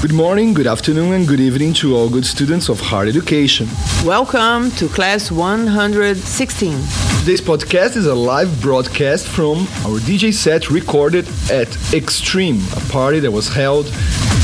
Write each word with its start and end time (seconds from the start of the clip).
Good 0.00 0.14
morning, 0.14 0.54
good 0.54 0.66
afternoon, 0.66 1.12
and 1.12 1.28
good 1.28 1.40
evening 1.40 1.74
to 1.74 1.94
all 1.94 2.08
good 2.08 2.24
students 2.24 2.70
of 2.70 2.80
hard 2.80 3.06
education. 3.06 3.68
Welcome 4.02 4.70
to 4.72 4.88
class 4.88 5.30
116. 5.30 6.72
Today's 7.18 7.42
podcast 7.42 7.96
is 7.98 8.06
a 8.06 8.14
live 8.14 8.62
broadcast 8.62 9.28
from 9.28 9.58
our 9.84 10.00
DJ 10.00 10.32
set 10.32 10.70
recorded 10.70 11.28
at 11.50 11.68
Xtreme, 11.92 12.62
a 12.78 12.90
party 12.90 13.20
that 13.20 13.30
was 13.30 13.48
held 13.48 13.88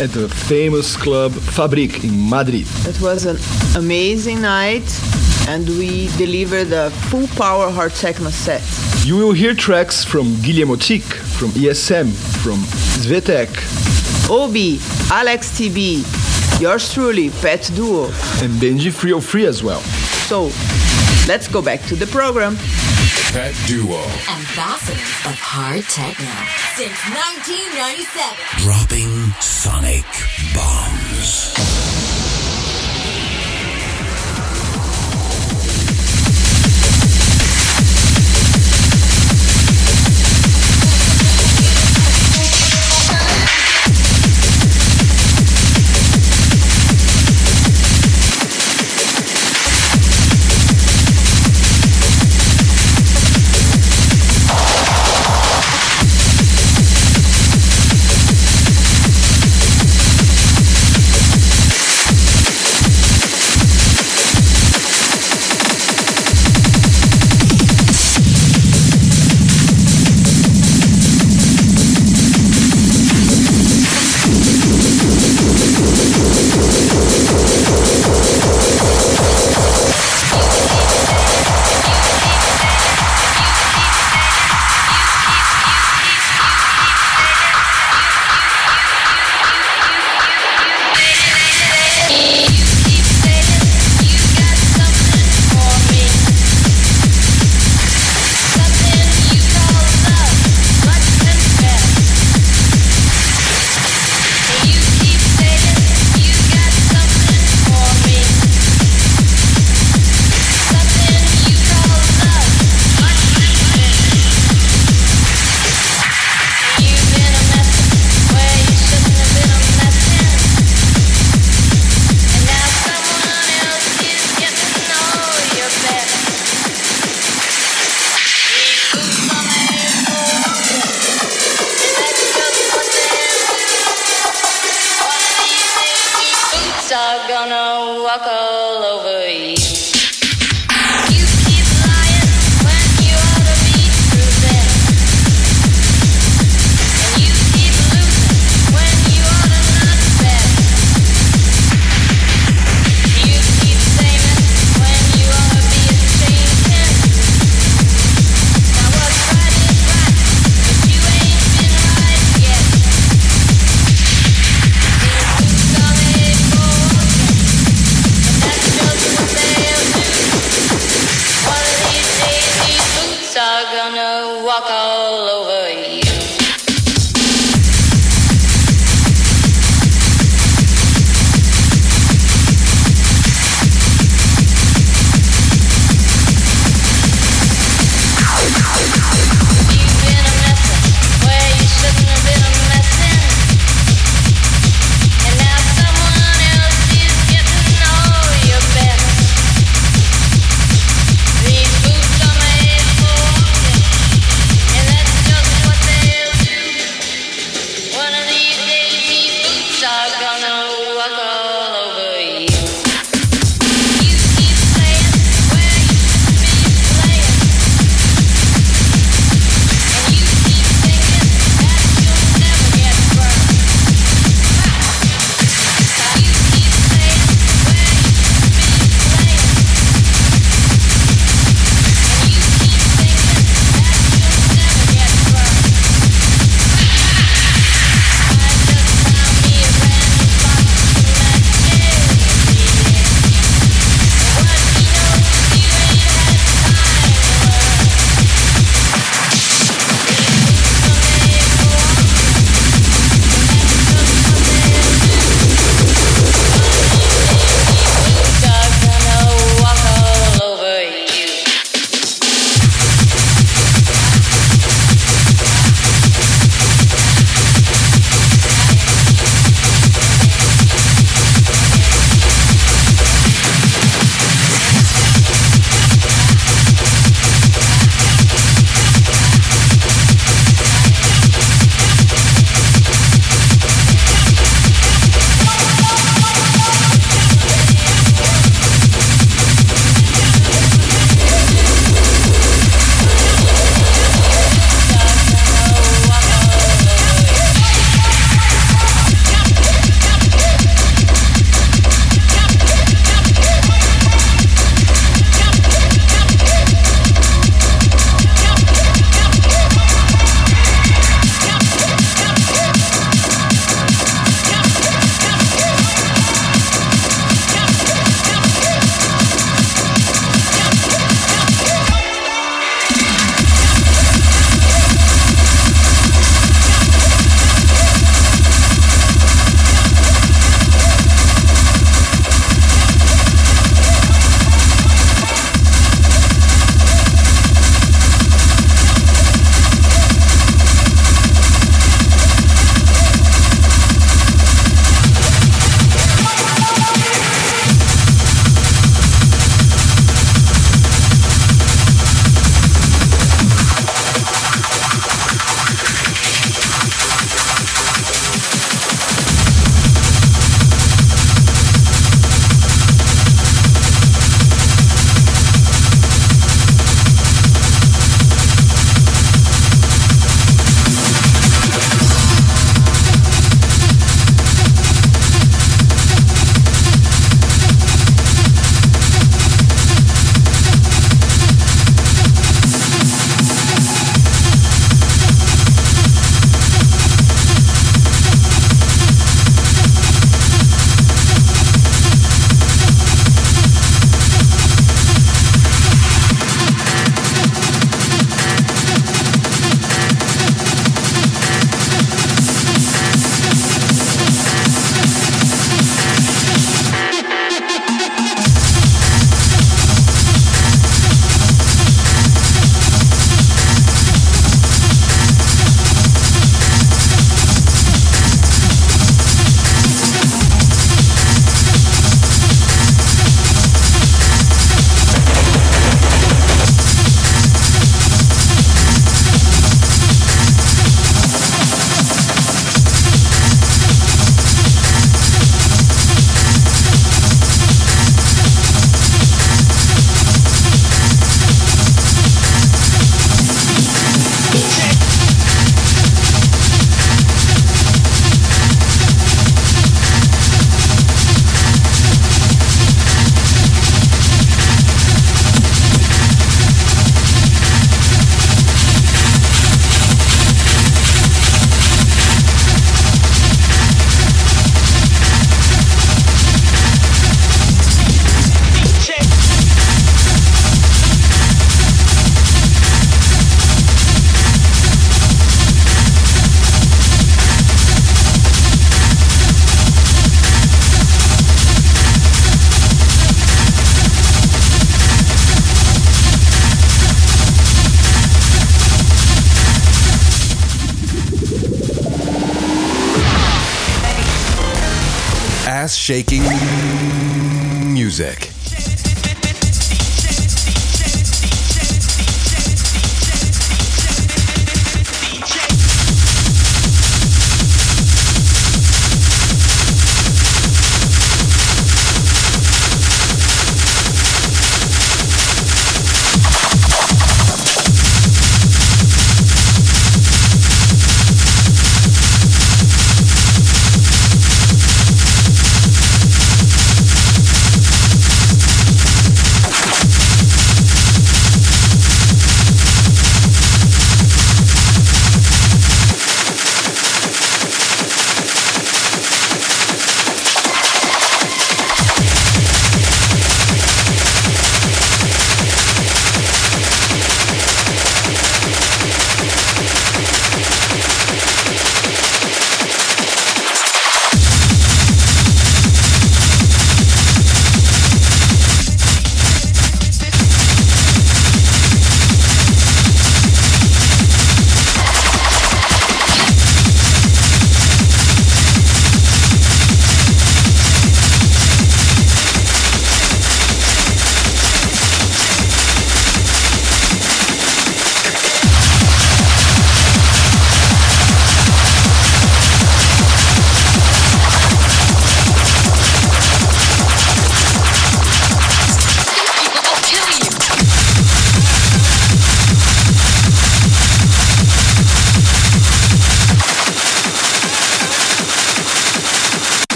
at 0.00 0.10
the 0.10 0.28
famous 0.28 0.96
club 0.96 1.32
Fabrik 1.32 2.04
in 2.04 2.30
Madrid. 2.30 2.68
It 2.86 3.00
was 3.00 3.26
an 3.26 3.38
amazing 3.76 4.40
night 4.40 4.86
and 5.50 5.68
we 5.70 6.06
deliver 6.16 6.62
the 6.62 6.90
full 7.10 7.26
power 7.36 7.70
hard 7.70 7.92
techno 7.92 8.30
set. 8.30 8.62
You 9.04 9.16
will 9.16 9.32
hear 9.32 9.52
tracks 9.52 10.04
from 10.04 10.40
Guillermo 10.42 10.76
Tic, 10.76 11.02
from 11.02 11.48
ESM, 11.50 12.06
from 12.42 12.58
Svetec, 13.02 13.50
Obi, 14.30 14.78
Alex 15.10 15.50
TB, 15.58 16.60
yours 16.60 16.94
truly, 16.94 17.30
Pet 17.42 17.68
Duo. 17.74 18.04
and 18.42 18.52
Benji 18.62 18.92
303 18.92 19.46
as 19.46 19.62
well. 19.64 19.80
So, 20.30 20.44
let's 21.26 21.48
go 21.48 21.60
back 21.60 21.82
to 21.86 21.96
the 21.96 22.06
program. 22.06 22.56
Pet 23.32 23.54
Duo. 23.66 23.98
Ambassadors 24.30 25.18
of 25.26 25.34
Hard 25.34 25.82
Techno 25.84 26.30
since 26.78 26.98
1997. 27.10 28.62
Dropping 28.62 29.32
sonic 29.40 30.06
bombs. 30.54 32.09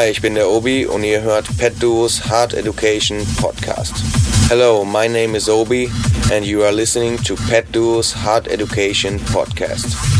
Hi, 0.00 0.08
ich 0.08 0.22
bin 0.22 0.34
der 0.34 0.48
Obi 0.48 0.86
und 0.86 1.04
ihr 1.04 1.20
hört 1.20 1.44
Pet 1.58 1.74
Duos 1.78 2.24
Hard 2.24 2.54
Education 2.54 3.18
Podcast. 3.36 3.92
Hello, 4.48 4.82
my 4.82 5.06
name 5.06 5.36
is 5.36 5.46
Obi 5.46 5.90
and 6.32 6.42
you 6.42 6.62
are 6.62 6.72
listening 6.72 7.18
to 7.18 7.34
Pet 7.50 7.70
Duos 7.70 8.14
Hard 8.14 8.48
Education 8.48 9.20
Podcast. 9.20 10.19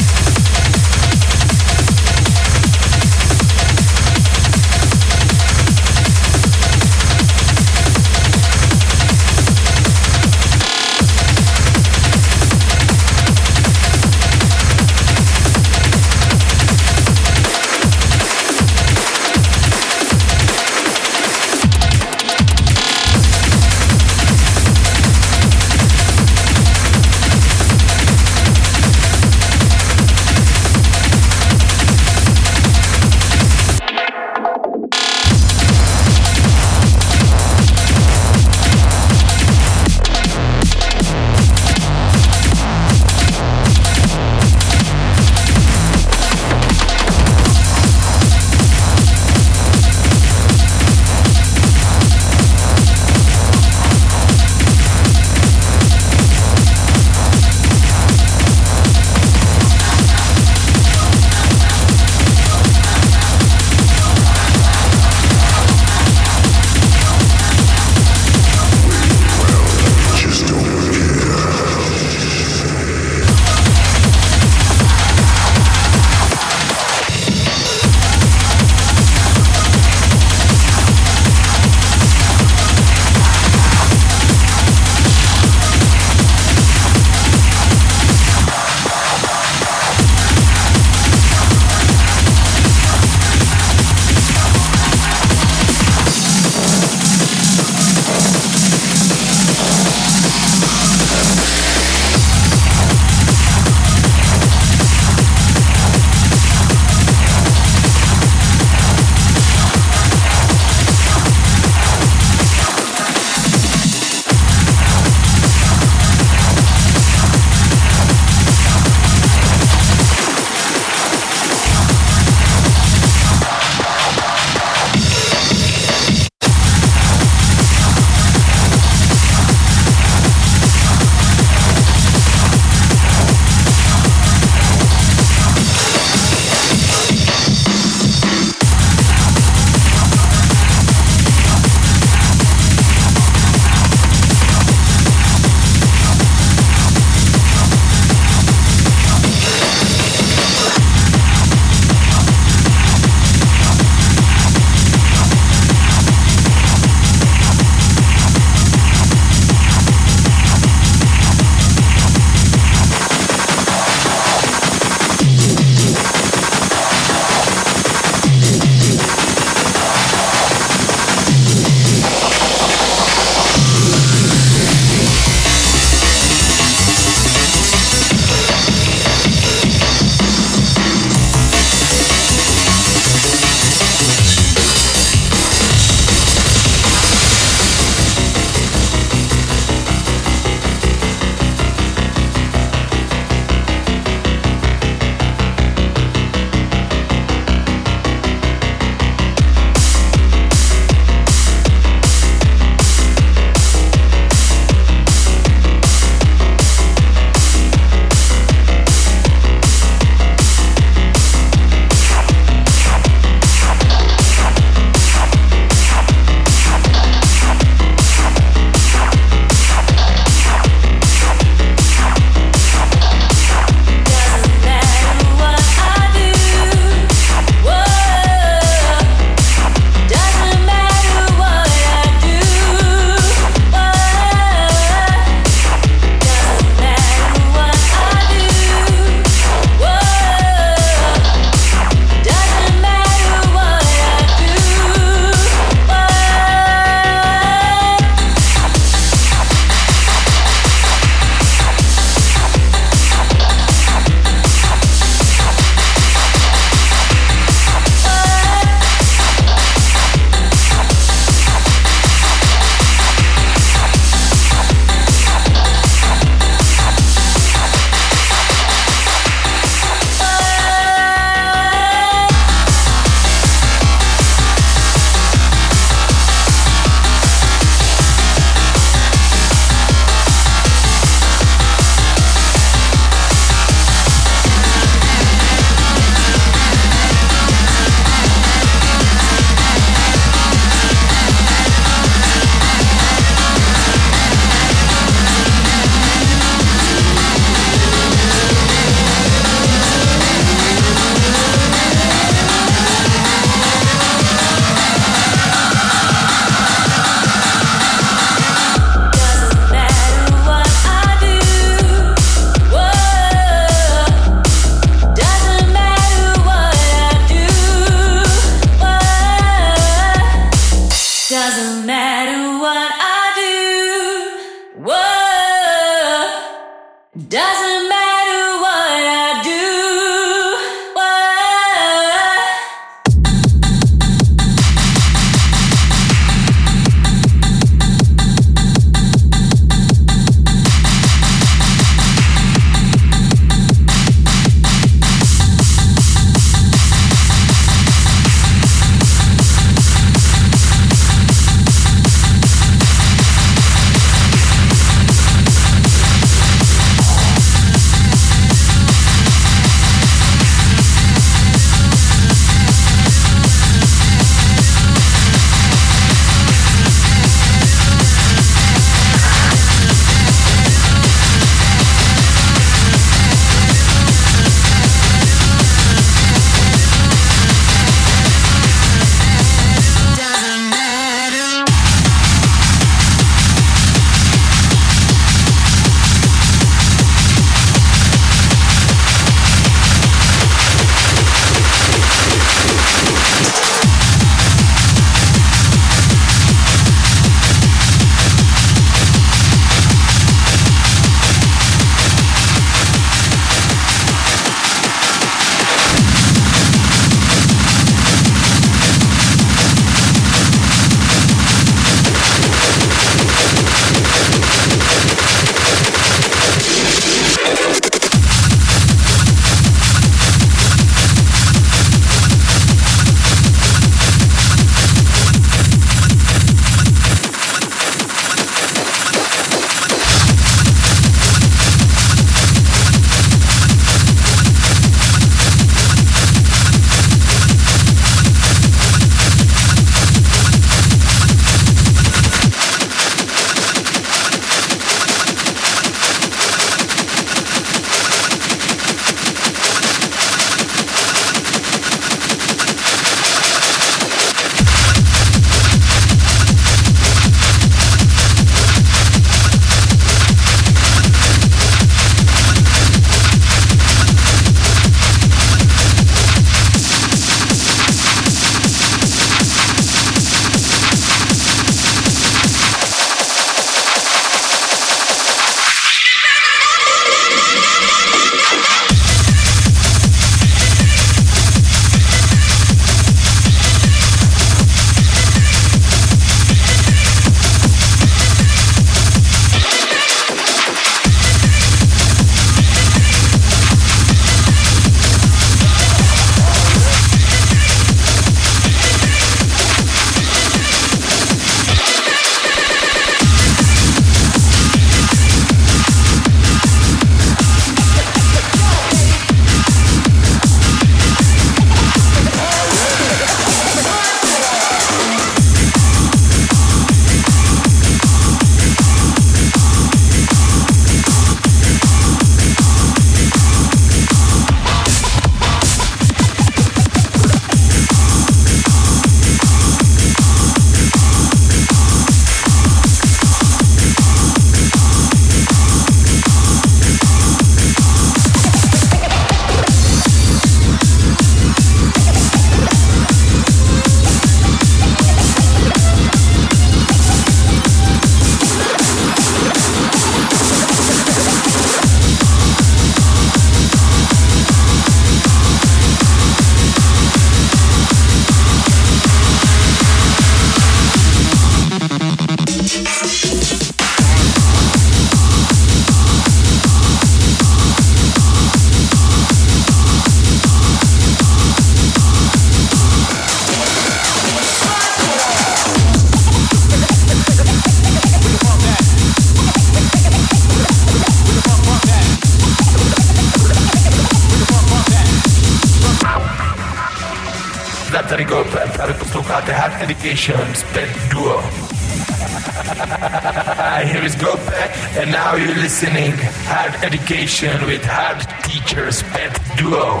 Pet 590.06 591.10
Duo. 591.10 591.40
Here 593.90 594.04
is 594.04 594.14
go 594.14 594.36
back 594.36 594.70
and 594.96 595.10
now 595.10 595.34
you're 595.34 595.56
listening. 595.56 596.12
Hard 596.46 596.74
Education 596.84 597.66
with 597.66 597.84
Hard 597.84 598.20
Teachers 598.44 599.02
Pet 599.02 599.36
Duo. 599.56 600.00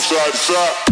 Side 0.00 0.34
side. 0.34 0.83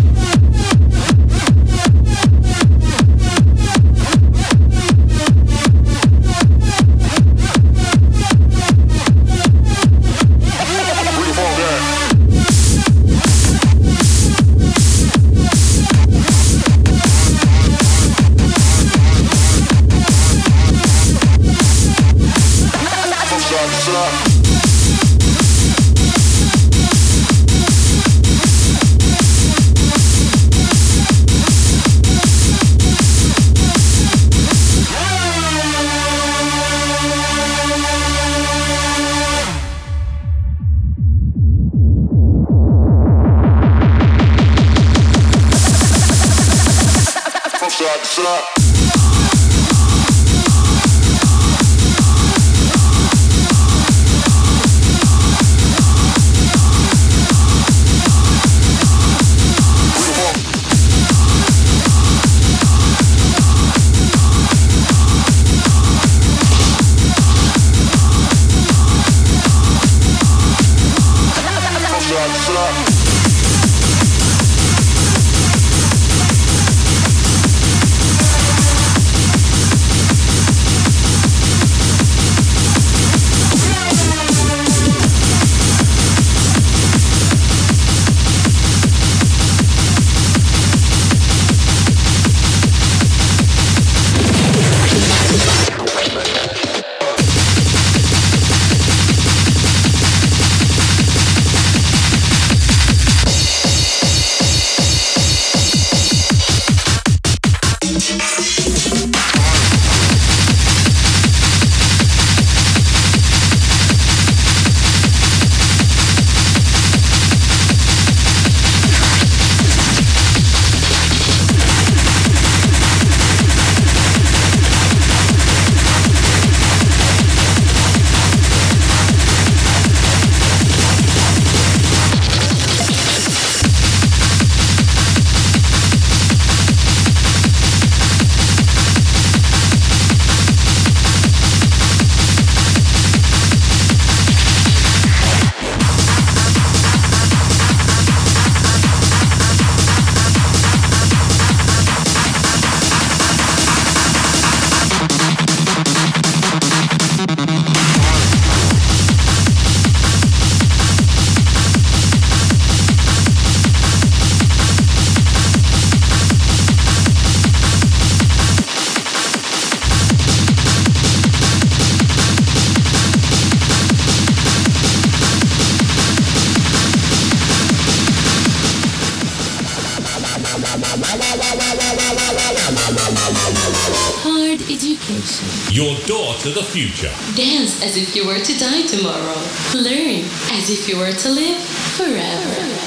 To 186.43 186.51
the 186.51 186.65
future. 186.65 187.13
Dance 187.37 187.81
as 187.85 187.97
if 187.97 188.17
you 188.17 188.27
were 188.27 188.40
to 188.40 188.59
die 188.59 188.83
tomorrow. 188.83 189.38
Learn 189.75 190.25
as 190.51 190.71
if 190.71 190.88
you 190.88 190.99
were 190.99 191.13
to 191.13 191.29
live 191.29 191.63
forever. 191.95 192.83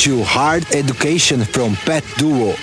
To 0.00 0.22
Hard 0.22 0.64
Education 0.74 1.44
from 1.44 1.74
Pet 1.76 2.02
Duo. 2.16 2.54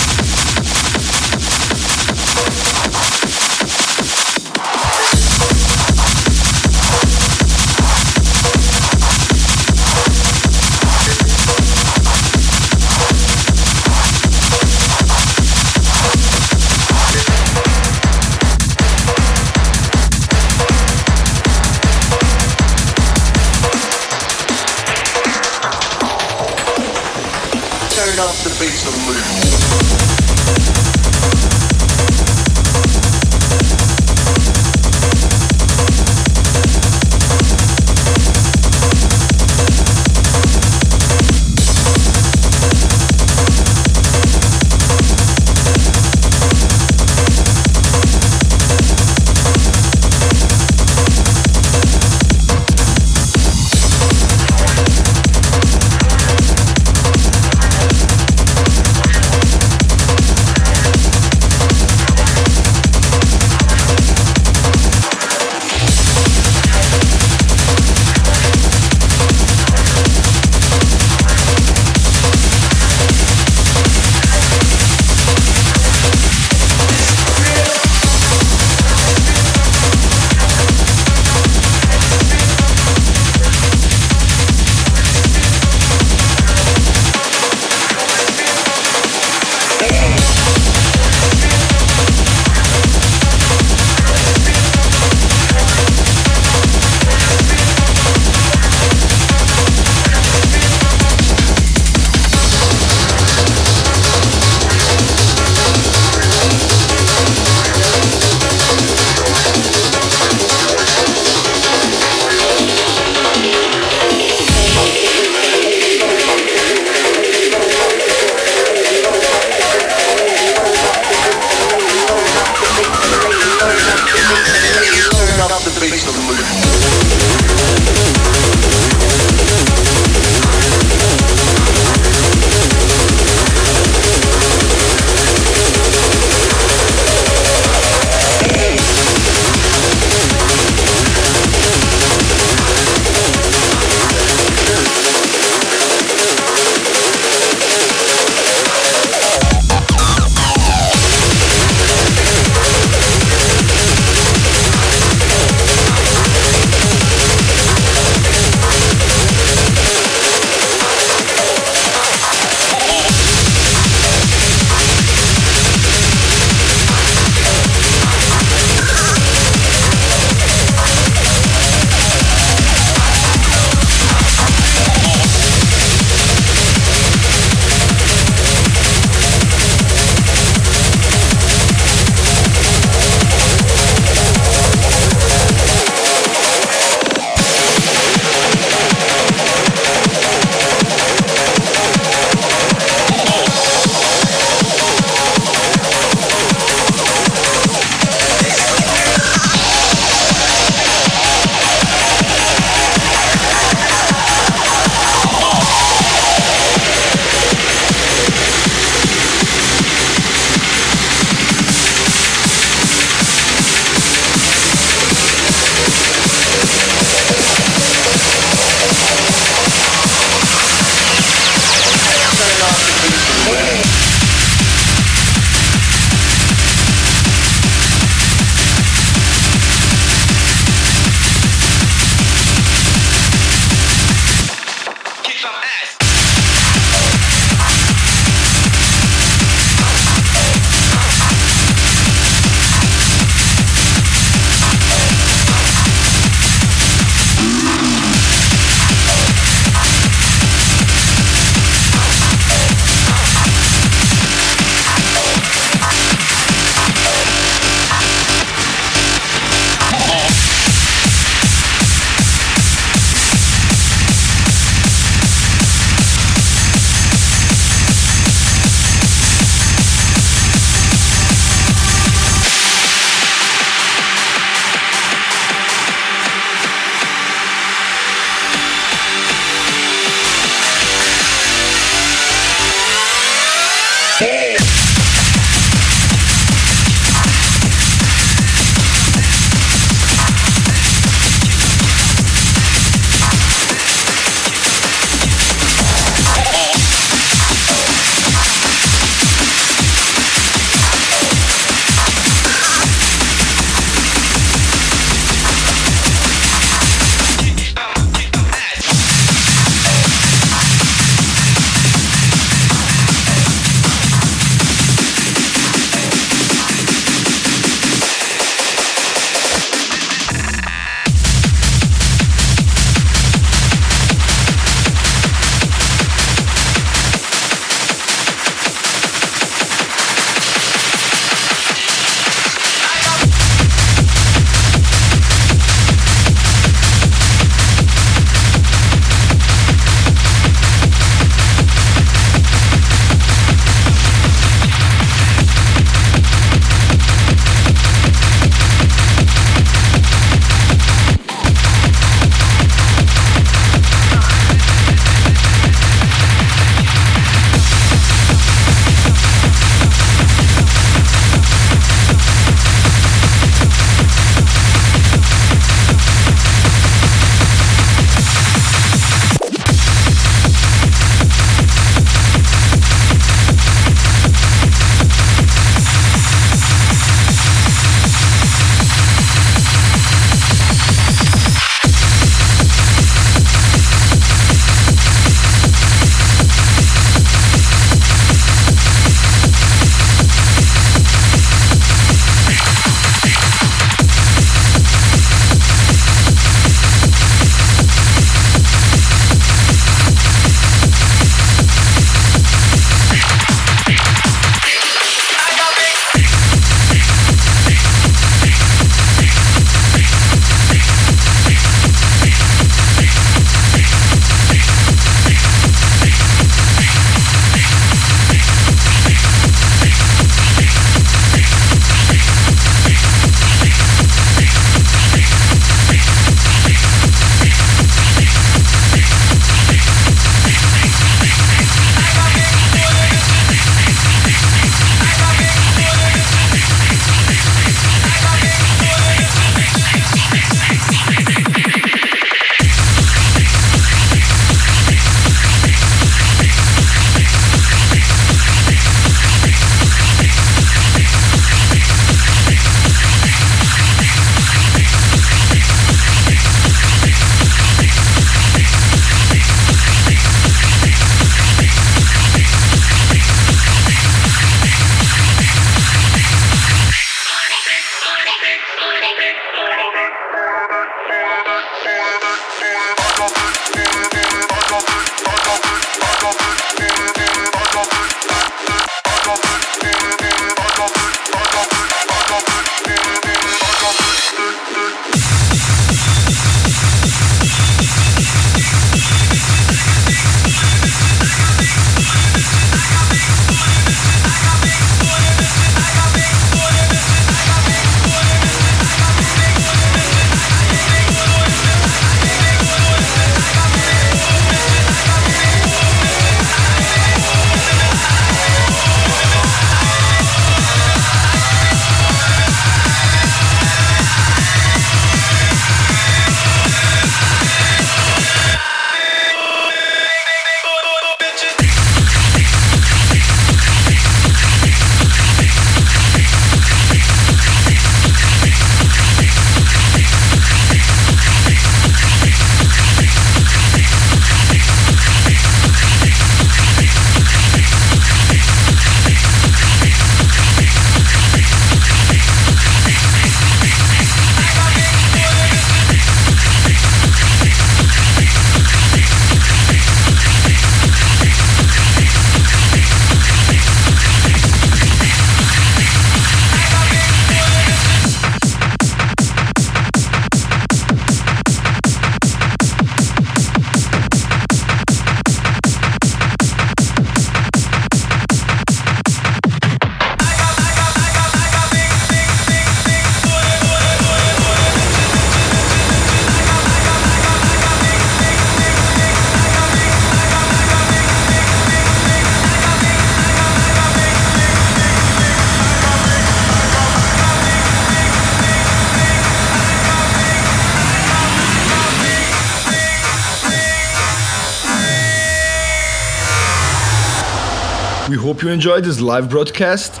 Enjoyed 598.66 598.82
this 598.82 599.00
live 599.00 599.30
broadcast 599.30 600.00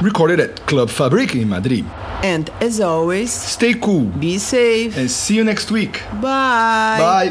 recorded 0.00 0.38
at 0.38 0.54
Club 0.66 0.88
Fabrik 0.88 1.34
in 1.34 1.48
Madrid. 1.48 1.84
And 2.22 2.48
as 2.60 2.80
always, 2.80 3.32
Stay 3.32 3.74
cool 3.74 4.04
be 4.04 4.38
safe. 4.38 4.96
and 4.96 5.10
see 5.10 5.34
you 5.34 5.42
next 5.42 5.72
week. 5.72 6.00
Bye. 6.20 6.98
Bye. 7.00 7.30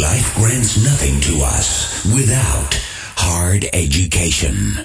Life 0.00 0.34
grants 0.36 0.82
nothing 0.82 1.20
to 1.20 1.44
us 1.44 2.06
without 2.06 2.74
hard 3.18 3.66
education. 3.74 4.78